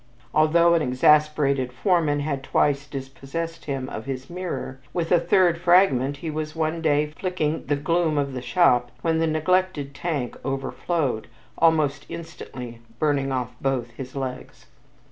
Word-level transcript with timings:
Although 0.33 0.73
an 0.73 0.81
exasperated 0.81 1.71
foreman 1.71 2.21
had 2.21 2.41
twice 2.43 2.87
dispossessed 2.87 3.65
him 3.65 3.87
of 3.87 4.05
his 4.07 4.31
mirror, 4.31 4.79
with 4.93 5.11
a 5.11 5.19
third 5.19 5.59
fragment 5.59 6.17
he 6.25 6.31
was 6.31 6.55
one 6.55 6.81
day 6.81 7.05
flicking 7.19 7.67
the 7.67 7.75
gloom 7.75 8.17
of 8.17 8.33
the 8.33 8.41
shop 8.41 8.89
when 9.03 9.19
the 9.19 9.27
neglected 9.27 9.93
tank 9.93 10.35
overflowed, 10.43 11.27
almost 11.55 12.07
instantly 12.09 12.81
burning 12.97 13.31
off 13.31 13.53
both 13.61 13.91
his 13.91 14.15
legs. 14.15 14.65